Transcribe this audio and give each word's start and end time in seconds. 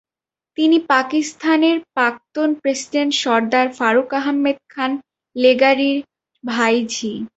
তিনি 0.57 0.77
পাকিস্তানের 0.91 1.77
প্রাক্তন 1.95 2.49
প্রেসিডেন্ট 2.61 3.11
সরদার 3.21 3.67
ফারুক 3.77 4.09
আহমেদ 4.19 4.57
খান 4.73 4.91
লেগারির 5.35 5.97
ভাইঝি। 6.43 7.13